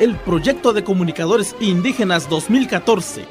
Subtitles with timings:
[0.00, 3.24] el Proyecto de Comunicadores Indígenas 2014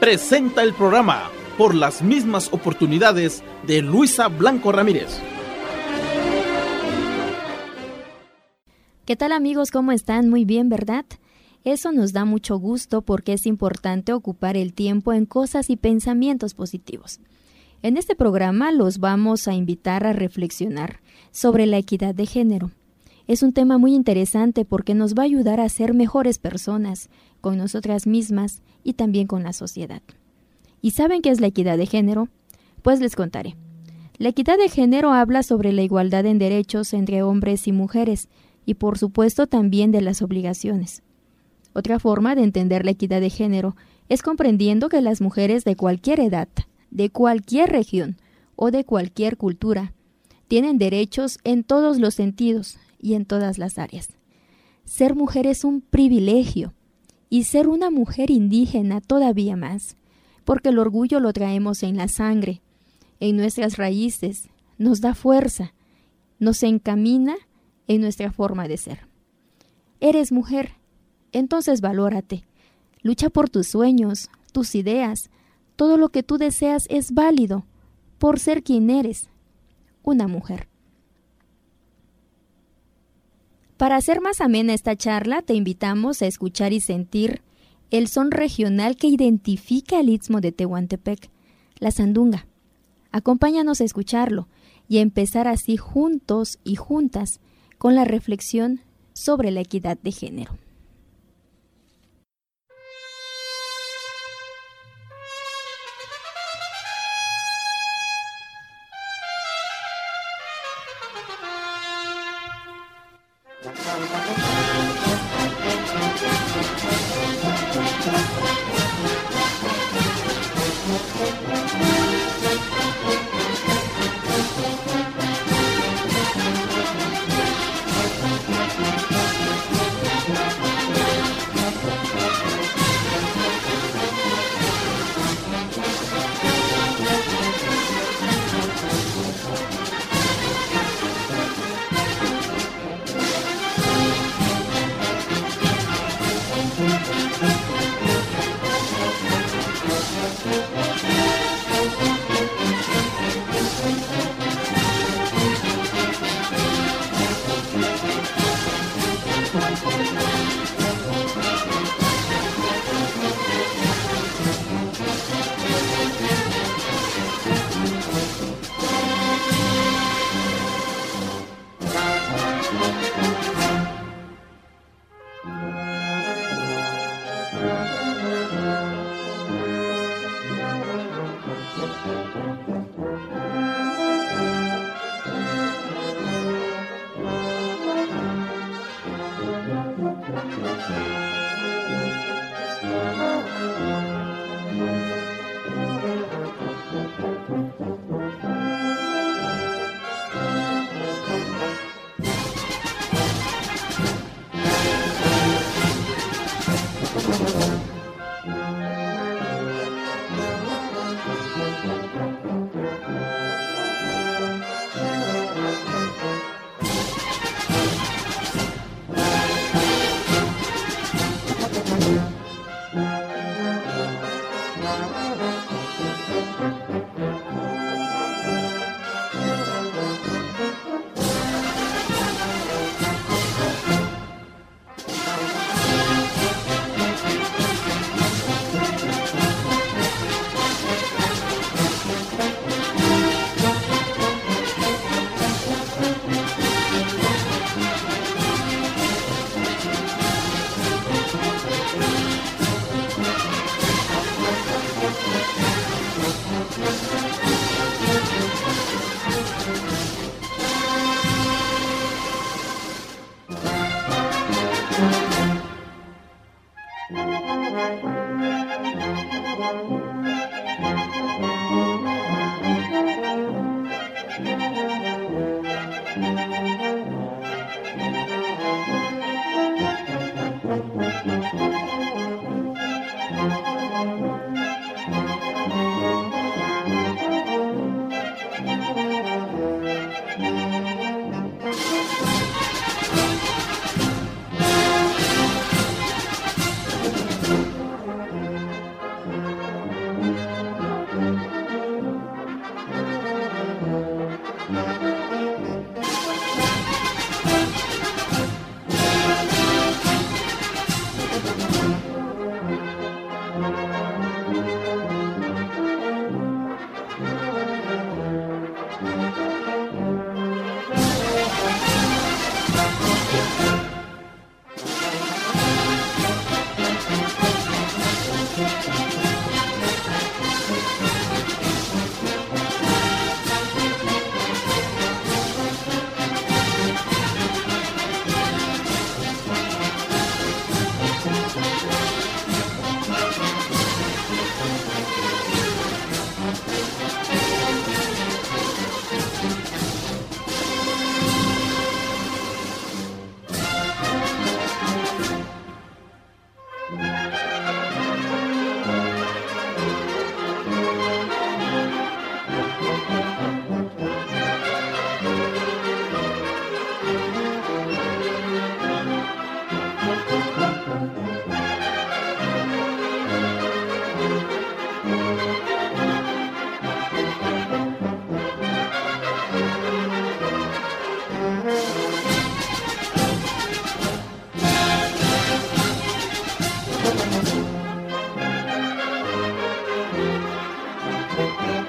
[0.00, 5.20] presenta el programa Por las mismas oportunidades de Luisa Blanco Ramírez.
[9.04, 9.70] ¿Qué tal amigos?
[9.70, 10.28] ¿Cómo están?
[10.28, 11.04] Muy bien, ¿verdad?
[11.62, 16.54] Eso nos da mucho gusto porque es importante ocupar el tiempo en cosas y pensamientos
[16.54, 17.20] positivos.
[17.82, 22.72] En este programa los vamos a invitar a reflexionar sobre la equidad de género.
[23.28, 27.10] Es un tema muy interesante porque nos va a ayudar a ser mejores personas
[27.42, 30.00] con nosotras mismas y también con la sociedad.
[30.80, 32.30] ¿Y saben qué es la equidad de género?
[32.80, 33.54] Pues les contaré.
[34.16, 38.30] La equidad de género habla sobre la igualdad en derechos entre hombres y mujeres,
[38.64, 41.02] y por supuesto también de las obligaciones.
[41.74, 43.76] Otra forma de entender la equidad de género
[44.08, 46.48] es comprendiendo que las mujeres de cualquier edad,
[46.90, 48.16] de cualquier región
[48.56, 49.92] o de cualquier cultura
[50.46, 54.08] tienen derechos en todos los sentidos y en todas las áreas.
[54.84, 56.74] Ser mujer es un privilegio
[57.30, 59.96] y ser una mujer indígena todavía más,
[60.44, 62.62] porque el orgullo lo traemos en la sangre,
[63.20, 65.74] en nuestras raíces, nos da fuerza,
[66.38, 67.36] nos encamina
[67.86, 69.08] en nuestra forma de ser.
[70.00, 70.72] Eres mujer,
[71.32, 72.44] entonces valórate.
[73.02, 75.30] Lucha por tus sueños, tus ideas.
[75.76, 77.66] Todo lo que tú deseas es válido
[78.18, 79.28] por ser quien eres,
[80.02, 80.67] una mujer.
[83.78, 87.42] Para hacer más amena esta charla, te invitamos a escuchar y sentir
[87.92, 91.30] el son regional que identifica el istmo de Tehuantepec,
[91.78, 92.48] la sandunga.
[93.12, 94.48] Acompáñanos a escucharlo
[94.88, 97.38] y a empezar así juntos y juntas
[97.78, 98.80] con la reflexión
[99.12, 100.58] sobre la equidad de género.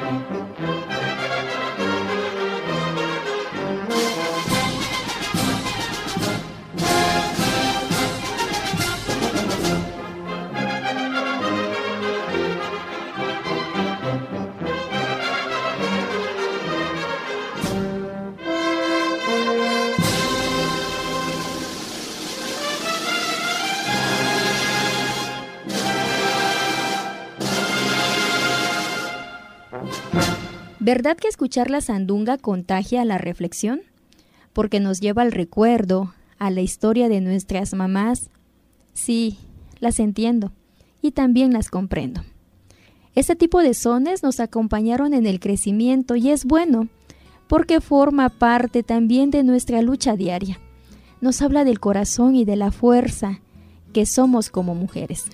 [0.09, 0.78] Música
[30.81, 33.81] ¿Verdad que escuchar la sandunga contagia a la reflexión?
[34.53, 38.29] Porque nos lleva al recuerdo, a la historia de nuestras mamás.
[38.93, 39.37] Sí,
[39.81, 40.53] las entiendo
[41.01, 42.23] y también las comprendo.
[43.13, 46.87] Este tipo de sones nos acompañaron en el crecimiento y es bueno,
[47.49, 50.59] porque forma parte también de nuestra lucha diaria.
[51.19, 53.41] Nos habla del corazón y de la fuerza
[53.91, 55.25] que somos como mujeres.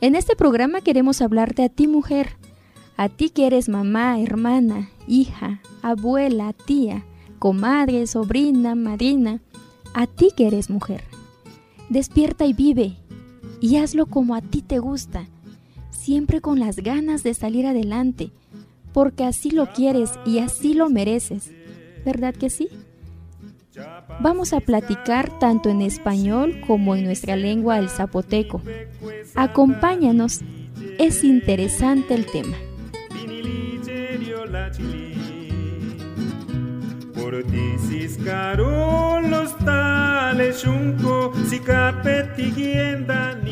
[0.00, 2.30] En este programa queremos hablarte a ti mujer,
[3.02, 7.04] a ti que eres mamá, hermana, hija, abuela, tía,
[7.40, 9.40] comadre, sobrina, madrina,
[9.92, 11.02] a ti que eres mujer.
[11.88, 12.98] Despierta y vive,
[13.60, 15.26] y hazlo como a ti te gusta,
[15.90, 18.30] siempre con las ganas de salir adelante,
[18.92, 21.50] porque así lo quieres y así lo mereces.
[22.04, 22.68] ¿Verdad que sí?
[24.20, 28.62] Vamos a platicar tanto en español como en nuestra lengua el zapoteco.
[29.34, 30.42] Acompáñanos,
[31.00, 32.54] es interesante el tema.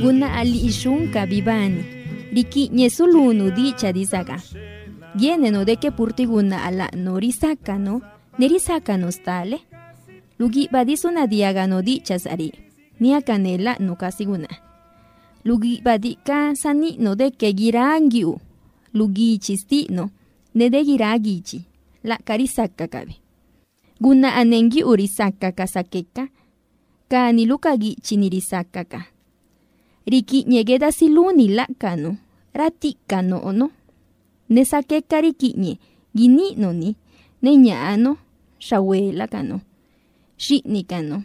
[0.03, 1.85] Guna ali ishunka vivani,
[2.33, 2.71] riki
[3.55, 4.37] dicha disaga.
[5.15, 8.03] Viene no de que purtiguna ala norisaka no,
[8.39, 9.61] nerisaka no stale.
[10.39, 12.53] Lugi badisuna diaga no dichas ari,
[12.99, 14.49] nia canela no casiguna.
[15.45, 18.41] Lugi badika sani no de que girangiu,
[18.93, 19.87] lugi chisti
[20.55, 21.65] no, ne de giragichi,
[22.05, 23.17] la carisaka cabe.
[24.01, 26.29] Guna anengi urisaka kasakeka,
[27.09, 29.05] ka nilukagi chinirisaka
[30.07, 32.17] Riki nyegeda siluni la kano,
[32.55, 33.71] rati kano ono.
[34.49, 35.79] Nesakeka riki nye,
[36.15, 36.97] gini no ni,
[37.43, 38.17] ne ano,
[38.59, 39.61] shawela kano,
[40.37, 41.23] shitni kano,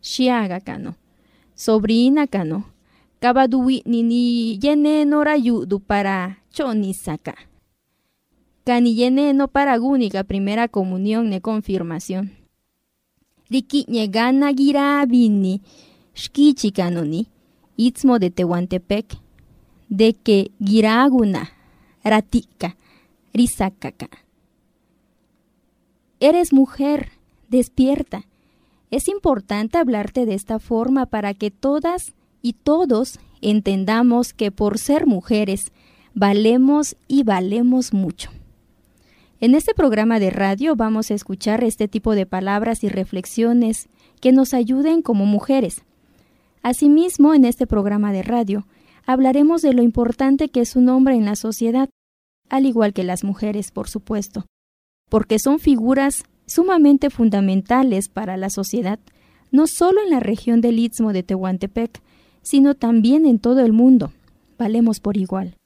[0.00, 0.94] shiaga kano,
[1.54, 2.62] sobrina kano,
[3.20, 7.51] kabaduwi ni yene nora yudu para chonisaka.
[8.64, 12.32] No para gúnica primera comunión ne confirmación.
[13.50, 15.60] Riki gana girabini,
[16.14, 17.28] shkichikanoni,
[17.76, 19.18] itzmo de Tehuantepec,
[19.88, 21.50] de que giraguna,
[22.04, 22.76] ratika,
[23.34, 24.08] risakaka.
[26.20, 27.10] Eres mujer,
[27.48, 28.24] despierta.
[28.90, 35.06] Es importante hablarte de esta forma para que todas y todos entendamos que por ser
[35.06, 35.72] mujeres
[36.14, 38.30] valemos y valemos mucho.
[39.42, 43.88] En este programa de radio vamos a escuchar este tipo de palabras y reflexiones
[44.20, 45.82] que nos ayuden como mujeres.
[46.62, 48.68] Asimismo, en este programa de radio
[49.04, 51.90] hablaremos de lo importante que es un hombre en la sociedad,
[52.50, 54.46] al igual que las mujeres, por supuesto,
[55.10, 59.00] porque son figuras sumamente fundamentales para la sociedad,
[59.50, 62.00] no solo en la región del Istmo de Tehuantepec,
[62.42, 64.12] sino también en todo el mundo.
[64.56, 65.56] Valemos por igual.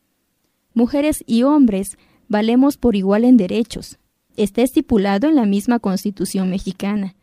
[0.72, 3.98] Mujeres y hombres valemos por igual en derechos.
[4.36, 7.14] Está estipulado en la misma Constitución mexicana.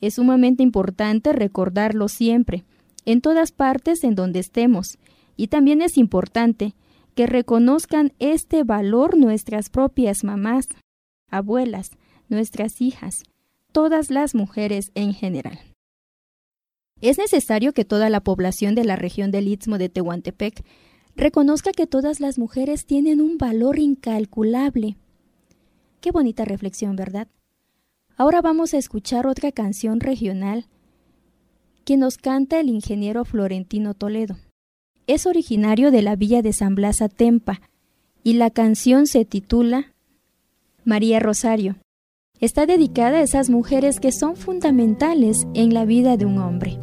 [0.00, 2.64] Es sumamente importante recordarlo siempre,
[3.04, 4.98] en todas partes en donde estemos,
[5.36, 6.74] y también es importante
[7.14, 10.66] que reconozcan este valor nuestras propias mamás,
[11.30, 11.90] abuelas,
[12.28, 13.24] nuestras hijas,
[13.72, 15.58] todas las mujeres en general.
[17.00, 20.64] Es necesario que toda la población de la región del Istmo de Tehuantepec
[21.16, 24.96] reconozca que todas las mujeres tienen un valor incalculable.
[26.00, 27.28] Qué bonita reflexión, ¿verdad?
[28.16, 30.66] Ahora vamos a escuchar otra canción regional
[31.84, 34.36] que nos canta el ingeniero Florentino Toledo.
[35.06, 37.60] Es originario de la villa de San Blas Atempa
[38.22, 39.92] y la canción se titula
[40.84, 41.76] María Rosario.
[42.40, 46.78] Está dedicada a esas mujeres que son fundamentales en la vida de un hombre.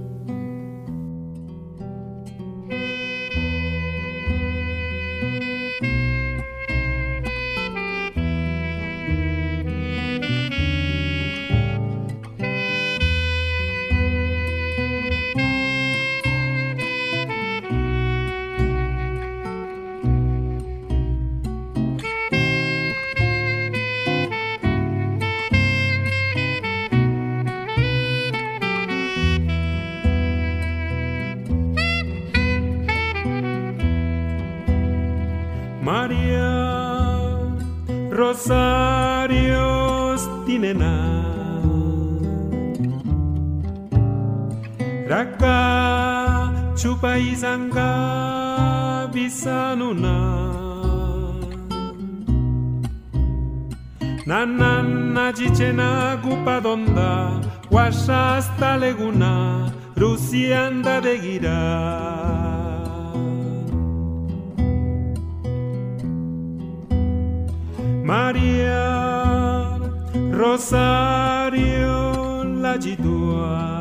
[45.10, 47.90] Raka, chupaisanga
[49.12, 50.16] bisanuna.
[54.28, 61.60] Nanana ditena gupadonda, guasha hasta leguna, rucia anda degira
[68.04, 68.82] Maria
[70.32, 71.98] Rosario
[72.62, 73.79] la ditua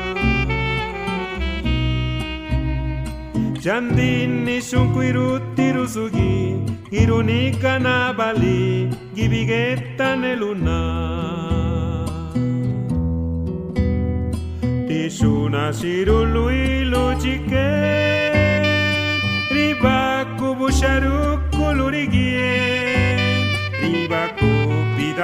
[3.64, 6.36] Chandini shunkuiru tirusugi,
[6.92, 10.80] irunika nabali, gibigeta neluna.
[14.88, 17.70] Tishuna shiru luilu chike,
[19.56, 21.20] ribaku busharu
[21.56, 22.83] kulurigie.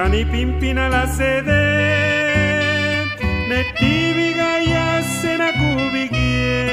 [0.00, 1.60] Pidani pimpina la sede
[3.48, 6.66] Netibi gaya sena kubigie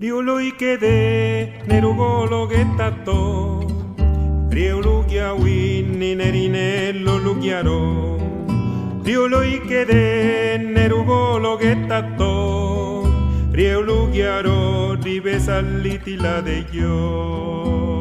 [0.00, 3.64] Riulu ikede nerugolo getato
[4.50, 8.18] Rio lugia winni nerinello lugiaro
[9.04, 12.32] Rio lo ikede nerugo lo getato
[13.52, 17.93] Rio lugiaro ribe salitila de yo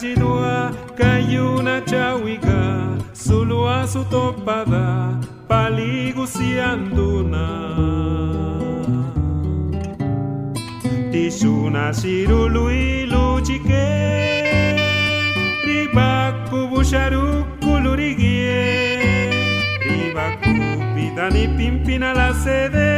[0.00, 7.44] Lajidua kayuna chawiga Sulua su topada paligusianduna
[11.12, 13.88] Tishuna shirului luchike
[15.66, 18.98] Ribaku busharu kulurigie
[19.84, 20.54] Ribaku
[20.94, 22.90] pidani pimpina la sede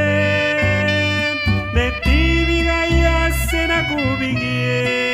[1.75, 5.12] Netiviga yasena kubigie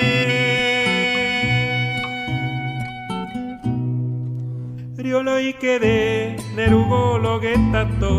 [5.08, 8.12] Riolo ikede nerugolo getato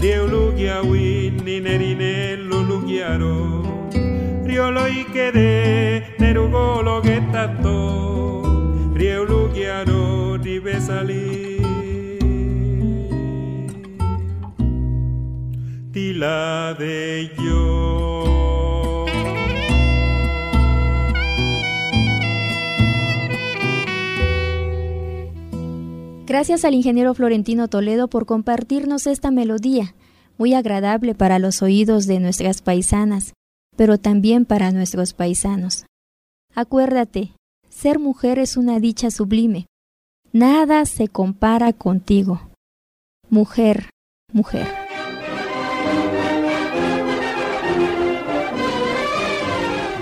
[0.00, 3.60] Riolugia winni nerine lulugiaro
[4.48, 7.76] Riolo ikede nerugolo getato
[8.96, 11.60] Riolugiaro di besali
[15.92, 18.19] Tila de yo
[26.30, 29.96] Gracias al ingeniero Florentino Toledo por compartirnos esta melodía,
[30.38, 33.34] muy agradable para los oídos de nuestras paisanas,
[33.76, 35.86] pero también para nuestros paisanos.
[36.54, 37.32] Acuérdate,
[37.68, 39.66] ser mujer es una dicha sublime.
[40.30, 42.52] Nada se compara contigo.
[43.28, 43.90] Mujer,
[44.32, 44.68] mujer.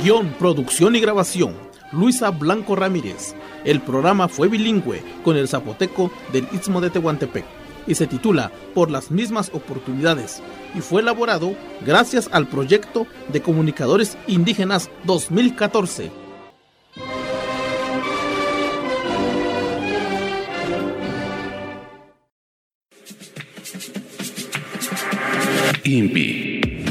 [0.02, 1.67] Guión, producción y grabación.
[1.92, 3.34] Luisa Blanco Ramírez.
[3.64, 7.44] El programa fue bilingüe con el zapoteco del Istmo de Tehuantepec
[7.86, 10.42] y se titula Por las mismas oportunidades
[10.74, 11.54] y fue elaborado
[11.84, 16.10] gracias al proyecto de comunicadores indígenas 2014.
[25.84, 26.84] INPI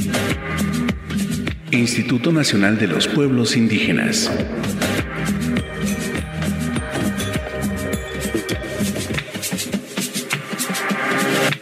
[1.72, 4.32] Instituto Nacional de los Pueblos Indígenas